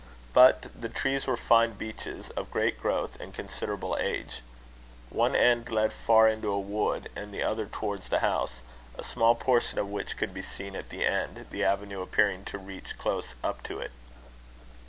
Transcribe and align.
But 0.33 0.67
the 0.73 0.89
trees 0.89 1.27
were 1.27 1.37
fine 1.37 1.73
beeches, 1.73 2.31
of 2.31 2.49
great 2.49 2.81
growth 2.81 3.19
and 3.19 3.35
considerable 3.35 3.95
age. 3.99 4.41
One 5.11 5.35
end 5.35 5.69
led 5.69 5.93
far 5.93 6.27
into 6.27 6.49
a 6.51 6.59
wood, 6.59 7.09
and 7.15 7.31
the 7.31 7.43
other 7.43 7.67
towards 7.67 8.09
the 8.09 8.17
house, 8.25 8.63
a 8.97 9.03
small 9.03 9.35
portion 9.35 9.77
of 9.77 9.89
which 9.89 10.17
could 10.17 10.33
be 10.33 10.41
seen 10.41 10.75
at 10.75 10.89
the 10.89 11.05
end, 11.05 11.45
the 11.51 11.63
avenue 11.63 12.01
appearing 12.01 12.45
to 12.45 12.57
reach 12.57 12.97
close 12.97 13.35
up 13.43 13.61
to 13.65 13.77
it. 13.79 13.91